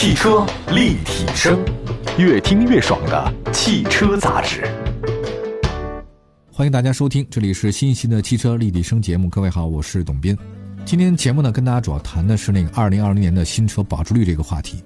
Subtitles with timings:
[0.00, 1.58] 汽车立体声，
[2.18, 4.64] 越听越爽的汽车杂志。
[6.52, 9.28] 欢迎大家收听，这里是新一期的汽车立体声节目。
[9.28, 10.38] 各位好，我是董斌。
[10.84, 14.80] 今天节目呢，跟大家主要谈的是那个二零二零年的新车保值率这个话题。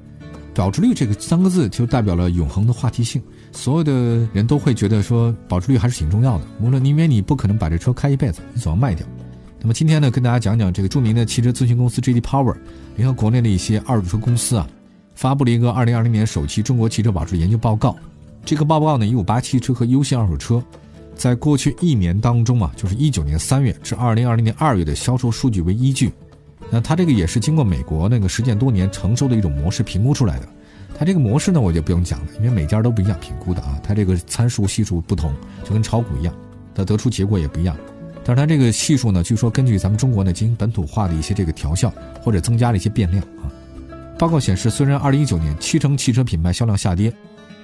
[0.54, 3.22] 保值率这个三个字就代表了永恒的话题性，
[3.52, 3.92] 所有的
[4.32, 6.46] 人都会觉得说保值率还是挺重要的。
[6.58, 9.06] 无论因为你不可能把这车开一辈子，你总要卖掉。
[9.60, 12.18] 那么今天呢，跟大家讲讲这个著名的汽车咨询公司 J.D.
[12.22, 12.56] Power
[12.96, 14.66] 联合国内的一些二手车公司啊，
[15.22, 17.94] 发布了一个二零二零年首期中国汽车保值研究报告。
[18.44, 20.60] 这个报告呢，一五八汽车和优信二手车
[21.14, 26.10] 在过去一年当中啊，就是一九年三月至二零二零年二月的销售数据为依据。
[26.72, 30.48] 那它这个也是经过美国那个实践多年成熟的一种模式评估出来的。
[30.98, 33.78] 它这个模式呢，我就不用讲了，因为每家都不一样评估的啊。
[33.80, 36.34] 它这个参数系数不同，就跟炒股一样，
[36.74, 37.76] 它得出结果也不一样。
[38.24, 43.46] 但是它这个系数呢，据说根据咱们中国呢进行本土化的一些这个调校或者增加了一些变量啊。
[44.18, 47.12] 报告显示，虽然2019年七成汽车品牌销量下跌，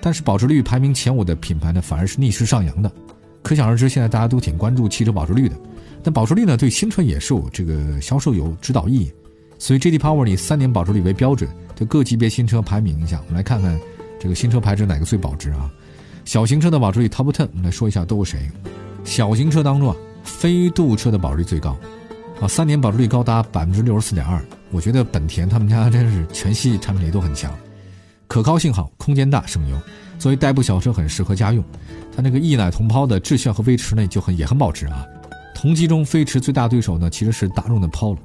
[0.01, 2.91] 但是保值率排名前五的品牌呢反而是逆势上扬的。
[3.43, 5.57] 可想而知，现在大家都挺关注汽车保值率的。
[6.03, 9.13] 但保值率呢，对新车也是有这个销售有指导意义，
[9.59, 9.99] 所以 J.D.
[9.99, 13.21] Power 以三年保值率为标准，对各级别新车排名一下。
[13.21, 13.79] 我们来看看
[14.19, 15.71] 这个新车牌值哪个最保值啊？
[16.25, 18.51] 小型车的保值率 Top Ten，我们来说一下都有谁。
[19.05, 21.77] 小型车当中啊，飞度车的保值率最高，
[22.41, 24.45] 啊，三年保值率高达百分之六十四点二。
[24.71, 27.53] 我觉得本田他们家真是全系产品力都很强，
[28.27, 29.77] 可靠性好，空间大，省油。
[30.19, 31.65] 作为代步小车很适合家用。
[32.15, 35.07] 它那个一奶同胞的致炫和威驰呢就很也很保值啊。
[35.55, 38.19] 同级中，飞驰最大对手呢其实是大众的 Polo，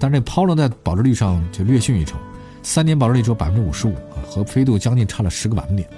[0.00, 2.16] 但是这 Polo 在保值率上就略逊一筹，
[2.62, 5.88] 三年保值率只有百分之五十五啊，和飞度将近差了十个百分点。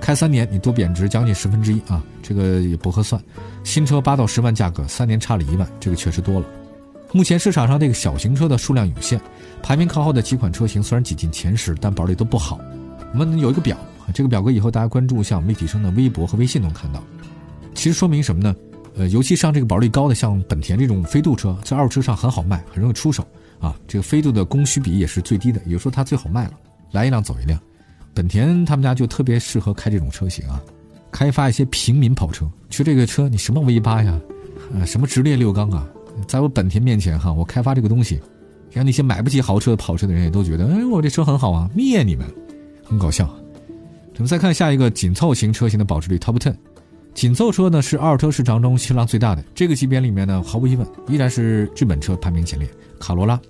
[0.00, 3.22] 开三年你多贬值将近十分之一啊，这个也不合算。
[3.64, 6.46] 新车八到十万价格，三年差了一万，这个确实多了。
[7.12, 9.20] 目前市场上这个小型车的数量有限，
[9.62, 12.60] 排名靠后的几款车型虽然挤进前十，但保值率都不好。
[13.14, 13.76] 我们有一个表，
[14.12, 17.02] 这个表格以后大家关注像媒体生的微博和微信能看到。
[17.74, 18.54] 其实说明什么呢？
[18.96, 23.26] 呃，尤其像这个保值率高的，像本田这种飞度车，在二手车上很好卖，很容易出手
[23.60, 23.74] 啊。
[23.86, 26.52] 这个飞度的供需比也是最低的，也就是说它最好卖了，
[26.90, 27.58] 来一辆走一辆。
[28.12, 30.60] 本田他们家就特别适合开这种车型啊，
[31.12, 32.50] 开发一些平民跑车。
[32.68, 34.20] 就这个车，你什么 V 八呀，
[34.74, 35.86] 呃，什么直列六缸啊，
[36.28, 38.20] 在我本田面前哈，我开发这个东西，
[38.70, 42.26] 让那些买不起豪车跑车的人也都觉得，哎，我这车很好啊，灭你们，
[42.84, 43.28] 很搞笑。
[44.14, 46.54] 我们再看下一个紧凑型车型的保值率 Top Ten。
[47.14, 52.68] 紧凑车呢是二手车市场中销量最大的，这个级别里面呢，毫无疑问依然是日本车排名前列，
[53.00, 53.40] 卡罗拉。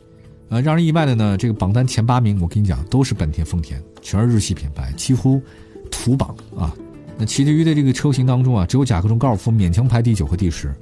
[0.51, 5.43] 呃，让人意外的呢，这个榜单前八名，我跟你讲都是本田、丰田，全是日系品牌，几乎
[5.91, 6.75] 土榜啊。
[7.19, 10.73] 那其余的这个车型当中啊，只有甲壳虫高尔夫勉强排第九和第十，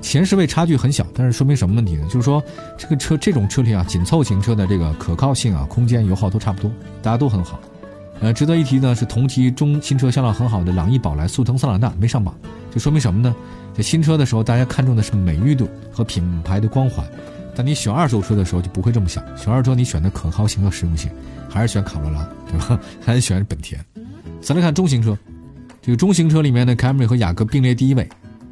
[0.00, 2.04] 前十位差距很小，但是说明什么问题呢？
[2.06, 2.42] 就是说
[2.76, 6.70] 这个车这种车型啊，紧凑型车的这个可靠性啊、空间、油耗都差不多，
[7.02, 7.60] 大家都很好。
[8.20, 12.34] 呃，值得一提呢是同期中新车销量很好的朗逸、宝来、速腾、桑塔纳没上榜，
[12.70, 13.34] 就说明什么呢？
[13.74, 17.06] 在新车的时候，大家看重的是美誉度和品牌的光环，
[17.54, 19.24] 但你选二手车的时候就不会这么想。
[19.36, 21.10] 选二手车，你选的可靠性和实用性，
[21.48, 22.78] 还是选卡罗拉，对吧？
[23.00, 23.82] 还是选本田。
[24.40, 25.16] 再来看中型车，
[25.80, 28.06] 这个中型车里面呢，凯美瑞和雅阁并列第一位，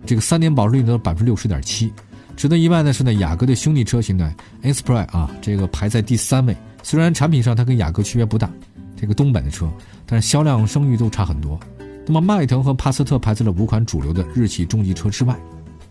[0.09, 1.93] 这个三年保值率呢百分之六十点七。
[2.35, 6.57] 值得意外的是呢，雅阁的兄弟车型呢，Inspire 啊，这个排在第三位。
[6.83, 8.51] 虽然产品上它跟雅阁区别不大。
[8.97, 9.71] 这个东本的车，
[10.07, 11.61] 但是销量声誉都差很多。
[12.07, 15.39] 那么迈腾和帕萨特排在了五款主流的日系中级车之外。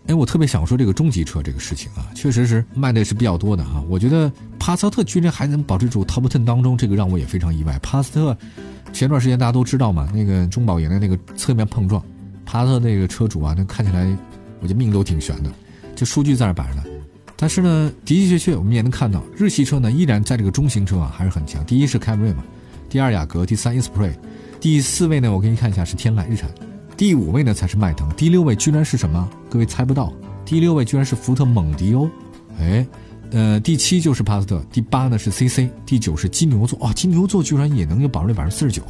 [0.07, 3.83] 哎，我特别想说这个中级车这个事情啊，确实是卖的是比较多的啊。
[3.87, 7.77] 我觉得帕萨特居然还能保持住 Top Ten 当中，这个让我也非常意外。
[7.79, 8.37] 帕萨特
[8.91, 12.03] 前段时间大家都知道嘛，那个中保研的那个侧面碰撞，
[12.47, 14.07] 帕萨特那个车主啊，那看起来
[14.61, 15.51] 我觉得命都挺悬的。
[15.93, 16.83] 这数据在那摆着呢，
[17.35, 21.63] 但是呢，的的确确我们也能看到，日系车呢依然在这个中型车啊还是很强。
[21.65, 22.43] 第一是凯美瑞嘛。
[22.89, 24.13] 第二雅阁，第三 Inspire，
[24.61, 25.29] 第四位呢？
[25.29, 26.49] 我给你看一下是天籁日产，
[26.95, 29.29] 第五位呢才是迈腾，第六位居然是什么？
[29.49, 30.13] 各位猜不到，
[30.45, 32.09] 第六位居然是福特蒙迪欧，
[32.57, 32.87] 哎，
[33.31, 38.81] 呃，第七就是帕萨特，第八呢是 CC，第九是金牛座，哦，金牛座居然也能有保值率百分之四十九，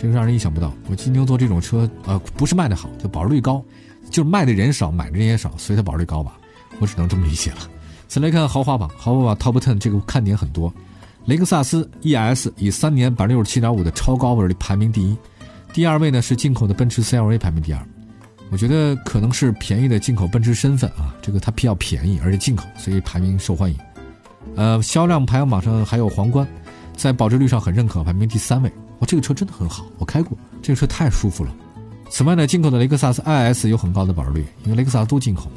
[0.00, 0.72] 这个让人意想不到。
[0.88, 3.62] 我金牛座这种车，呃，不是卖的好，就保值率高，
[4.10, 6.38] 就是卖的人少，买的人也少，所以它保值率高吧？
[6.78, 7.58] 我只能这么理解了。
[8.08, 10.72] 再来看豪华榜，豪华榜 Top Ten 这个看点很多。
[11.26, 15.14] 雷克萨斯 ES 以三年百分之六十七点五的超高保值率排名第一，
[15.74, 17.86] 第二位呢是进口的奔驰 CLA 排名第二。
[18.50, 23.78] 我觉得可能是便宜的进口奔驰身份啊，这个它比较便宜，而且进口，所以排名受欢迎。
[24.56, 26.48] 呃，销量排行榜上还有皇冠，
[26.96, 28.72] 在保值率上很认可，排名第三位。
[29.00, 31.54] 哇，这个车真的很好，我开过，这个车太舒服了。
[32.08, 35.50] 此外呢，进口的雷克萨斯 IS 有很高的保值率，因为雷克萨斯都进口。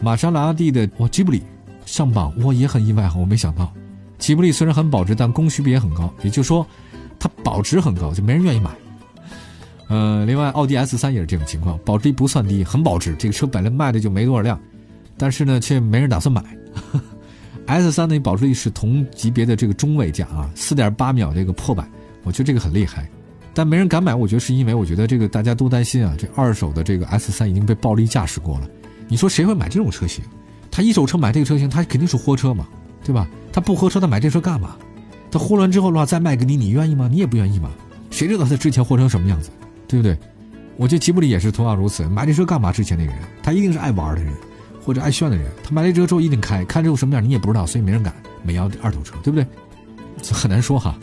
[0.00, 1.42] 玛莎拉蒂的哇吉布里
[1.86, 3.72] 上榜，我也很意外哈，我没想到。
[4.18, 6.66] 吉布力虽然很保值，但供需比也很高，也就是说，
[7.18, 8.70] 它保值很高，就没人愿意买。
[9.88, 13.14] 呃，另外，奥迪 S 三也是这种情况，保值率不算低，很保值。
[13.16, 14.58] 这个车本来卖的就没多少辆，
[15.18, 16.42] 但是呢，却没人打算买。
[17.66, 21.86] S 三的保值率是同级别的这个中位价啊，四点八秒这个破百，
[22.24, 23.08] 我觉得这个很厉害。
[23.56, 28.68] 但没人敢买，我觉得是因为我觉得这个大家都担心啊，这二手的这个 S 三已经被暴力驾驶过了。
[29.06, 30.24] 你说谁会买这种车型？
[30.72, 32.66] 他一手车买这个车型，他肯定是货车嘛，
[33.04, 33.28] 对吧？
[33.52, 34.76] 他不货车，他买这车干嘛？
[35.30, 37.08] 他货完之后的话再卖给你，你愿意吗？
[37.08, 37.70] 你也不愿意吗？
[38.10, 39.50] 谁知道他之前货成什么样子？
[39.86, 40.18] 对不对？
[40.76, 42.08] 我觉得吉布里也是同样如此。
[42.08, 42.72] 买这车干嘛？
[42.72, 44.34] 之前那个人，他一定是爱玩的人，
[44.84, 45.48] 或者爱炫的人。
[45.62, 48.12] 他买了车之后一定开，开之后什么样你也不知道，所以没人敢
[48.42, 49.46] 美要二手车，对不对？
[50.32, 50.98] 很难说哈。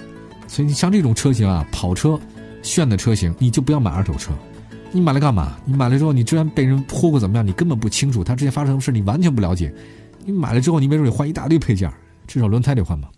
[0.52, 2.20] 所以你像这种车型啊，跑车、
[2.62, 4.34] 炫的车型，你就不要买二手车。
[4.92, 5.58] 你买了干嘛？
[5.64, 7.48] 你买了之后，你居然被人泼过怎么样？
[7.48, 9.74] 你根本不清楚它之前发生什么事，你完全不了解。
[10.26, 11.90] 你买了之后，你没准得换一大堆配件，
[12.28, 13.10] 至少轮胎得换吧。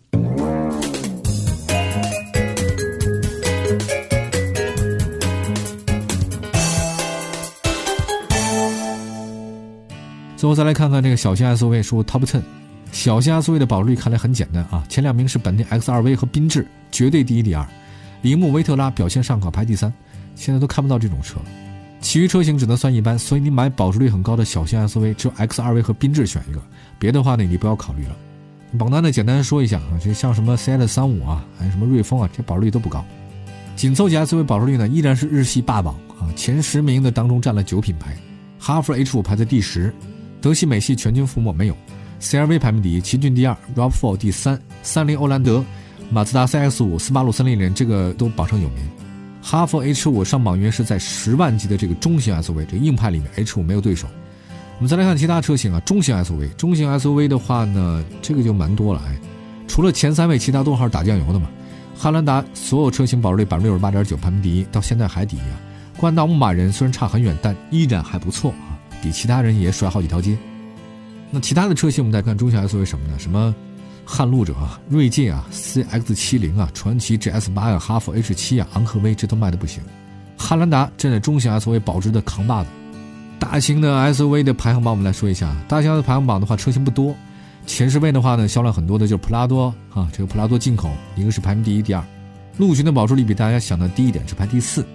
[10.38, 12.44] 最后再来看看这个小型 SUV，说 Top Ten，
[12.94, 17.68] 小型 SUV 的保值率看来很简单啊，前两名是本田 X2V 和缤智，绝对第一第二。
[18.22, 19.92] 铃木维特拉表现尚可，排第三。
[20.36, 21.46] 现在都看不到这种车了，
[22.02, 23.18] 其余车型只能算一般。
[23.18, 26.62] 所以你买保值率很高的小型 SUV，只有 X2V 和缤智选一个，
[27.00, 28.16] 别的话呢你不要考虑了。
[28.78, 33.04] 榜单呢简单说一下啊，这像什么 CS35 啊，还有什么瑞风啊，这保值率都不高。
[33.76, 38.16] 紧凑级 SUV 保值率呢依然是日系霸榜啊，前十名的当中占了九品牌，
[38.60, 39.92] 哈弗 H5 排在第十。
[40.40, 41.78] 德系、美系全军覆没，没有。
[42.24, 45.64] CRV 排名第一，奇骏第二，RAV4 第三，三菱欧蓝德，
[46.10, 48.78] 马自达 CX-5，斯巴鲁森林人，这个都榜上有名。
[49.42, 54.08] 哈弗 H5 上榜原是在十万级的这个中型 SUV，这个硬派里面 H5 没有对手。
[54.78, 59.20] 我们再来看其他车型啊，中型 SUV，中型 SUV 的话呢，这个就蛮多了哎，
[59.68, 61.50] 除了前三位，其他都还是打酱油的嘛。
[61.94, 65.60] 汉兰达所有车型保值率百分之六十八点九，排名第一，到现在还第一啊。
[65.98, 68.80] 冠道牧马人虽然差很远，但依然还不错啊。
[69.02, 70.38] 比其他人也甩好几条街。
[71.34, 73.18] 那其他的车型，我们再看中型 SUV 什么呢？
[73.18, 73.54] 什么
[74.06, 79.82] 撼路者啊、锐界啊、CX70 啊、传祺 GS8 啊、哈弗 H7 啊、昂科威，这都卖的不行。
[80.38, 82.70] 汉兰达站在中型 SUV 保值的扛把子。
[83.40, 85.56] 大型的 SUV 的排行榜，我们来说一下。
[85.68, 87.16] 大型的排行榜的话，车型不多。
[87.66, 92.04] 前十位的话呢，销量很多的就是普拉多啊，这个普拉多进口，一个是排名第一、第二。
[92.58, 94.86] 陆巡的保值率比大家想的低一点，是排第四。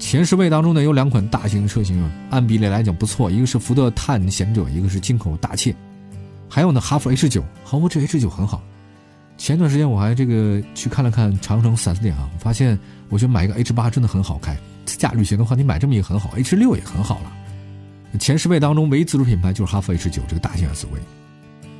[0.00, 5.72] 前十位当中呢，有两款大型车型啊，按比例来讲不错，一个是福特探险者，一个是进口大切，
[6.48, 8.60] 还有呢哈弗 H 九，哈弗 H 九很好。
[9.36, 12.76] 前段时间我还这个去看了看长城 4S 店啊，我发现
[13.08, 14.56] 我觉得买一个 H 八真的很好开，
[14.86, 17.30] 自驾旅行的话，你买这么一个很好，H 六也很好了。
[18.18, 20.98] 前十位当中唯一自主品牌就是哈弗 H 九这个大型 SUV。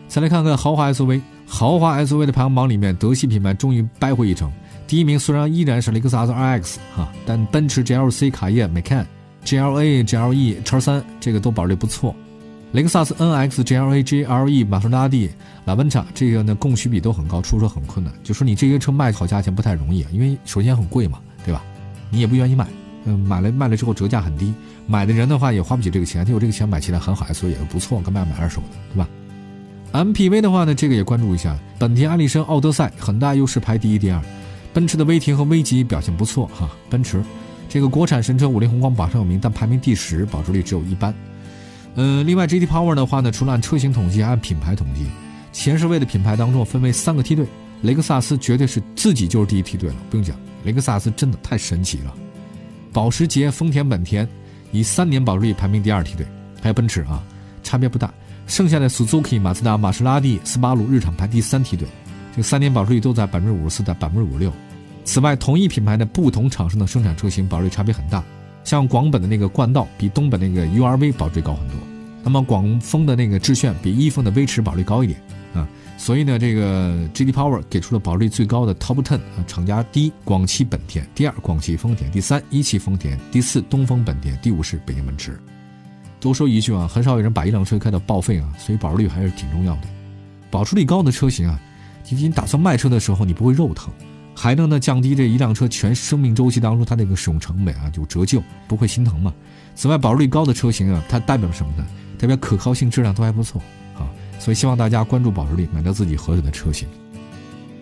[0.08, 4.52] 再来看看豪华 SUV，豪华 SUV 的排行榜里面，德系品牌终于扳回一城。
[4.90, 9.06] 第一名虽然依然是雷克萨斯 RX 哈，但奔驰 GLC、卡宴、Macan、
[9.44, 12.12] GLA、GLE、叉三这个都保值率不错。
[12.72, 15.30] 雷克萨斯 NX、GLA、GLE、玛莎拉蒂、
[15.64, 18.12] 拉文查这个呢供需比都很高，出车很困难。
[18.24, 21.62] 就说你这些车卖好价钱不太容易，因为首先很贵嘛，对吧？
[22.10, 22.66] 你也不愿意买，
[23.04, 24.52] 嗯，买了卖了之后折价很低，
[24.88, 29.08] 买的人的话也花不起这个钱，他有这个钱买起来很好，所以也不错，干嘛要买二手的，对吧
[29.92, 34.20] ？MPV 的话呢，这个也关注一下，本田艾力绅奥德赛很大优势排第一、第二。
[34.72, 37.22] 奔驰的威霆和威吉表现不错哈，奔驰
[37.68, 41.14] 这个国产神车五菱宏光榜上有名，但排名第十，保值率只有一般。
[41.94, 45.06] 嗯，另外 GT Power 的话呢，除了按车型统计，还按品牌统计，
[45.52, 47.46] 前十位的品牌当中分为三个梯队，
[47.82, 52.14] 雷克萨斯绝对是自己就是第一梯队了，不用讲，雷克萨斯真的太神奇了。
[52.92, 54.28] 保时捷、丰田、本田
[54.72, 56.26] 以三年保值率排名第二梯队，
[56.60, 57.22] 还有奔驰啊，
[57.62, 58.12] 差别不大。
[58.46, 61.86] 剩下的 Suzuki、马自达、玛莎拉蒂、斯巴鲁、日产排第三梯队。
[62.36, 64.52] 这三年保值率都在百分之五十四到百分之五六。
[65.04, 68.22] 此外，同一品牌的不同厂商的生产车型保值率差别很大。
[68.62, 71.76] 像广本的那个冠道比东本那个 URV 保值率高很多。
[72.22, 75.18] 那么广丰的那个致炫比一丰的威驰保值率高一点
[75.54, 75.66] 啊。
[75.96, 85.40] 所以呢，这个 GD Power 给出了保值率最高的 Top Ten 啊，厂家第一广汽本田，第二广汽丰田，第三一汽丰田，第四东风本田，第五是北京奔驰。
[86.20, 89.88] 多说一句啊，很少有人把一辆车开到报废啊，所以保值率还是挺重要的。
[90.50, 91.58] 保值率高的车型啊。
[92.14, 93.92] 你打算卖车的时候，你不会肉疼，
[94.34, 99.32] 还能呢降低这一辆车全生命周期当中它那个使用成本啊，有折旧，不会心疼嘛。
[99.74, 101.86] 此外，保值率高的车型啊，它代表什么呢？
[102.18, 103.60] 代表可靠性、质量都还不错
[103.94, 104.08] 啊。
[104.38, 106.88] 所以希望大家关注保值率，买到自己合适的车型。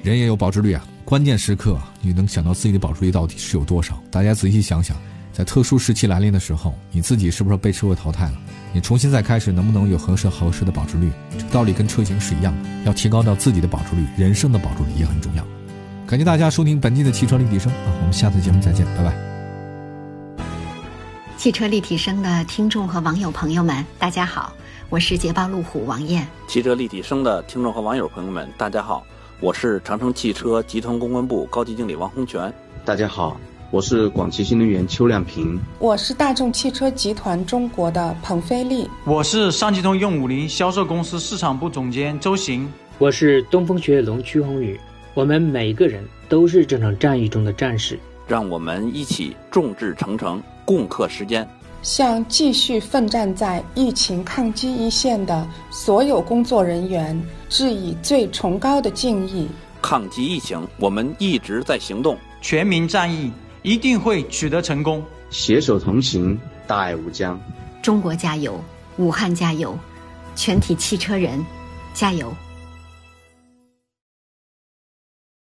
[0.02, 4.00] 人也有保值率啊，关键时刻你能想到自己的保值率到底是有多少？
[4.10, 4.96] 大家仔细想想，
[5.32, 8.38] 在特殊时期来临的时候，你自己是不是被社会淘汰了？
[8.72, 11.10] 你重新再开始，能不能有合适合适的保值率？
[11.38, 15.42] 这个道理跟车型是一样的，要提高到自己的保值率，人生的保值率也很重要。
[16.06, 19.14] 感谢大家收听本期的汽车立体声啊，我们下次节目再见，拜拜。
[21.36, 24.52] 汽车立体声的听众和网友朋友们，大家好，
[24.90, 26.26] 我是捷豹路虎王艳。
[26.46, 29.04] 汽车立体声的听众和网友朋友们，大家好，
[29.40, 32.52] 我是长城汽车集团公关部高级经理王洪全。
[32.84, 33.38] 大家好，
[33.70, 35.60] 我是广汽新能源邱亮平。
[35.78, 38.88] 我是大众汽车集团中国的彭飞利。
[39.04, 42.66] 我是上汽通用五菱销售公司市场部总监周行。
[42.96, 44.80] 我是东风雪铁龙曲宏宇。
[45.12, 51.46] 我们每个人都是这场战役中的战士，让我们一起众志成城，共克时艰，
[51.82, 57.20] 向继续奋战在疫情抗击一线的所有工作人员
[57.50, 59.46] 致以最崇高的敬意。
[59.82, 63.30] 抗击疫情，我们一直在行动，全民战役
[63.68, 67.38] 一定会取得成功，携手同行，大爱无疆。
[67.82, 68.58] 中国加油，
[68.96, 69.78] 武汉加油，
[70.34, 71.44] 全体汽车人
[71.92, 72.34] 加油！